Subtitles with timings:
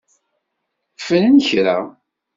[1.05, 1.77] Fren kra.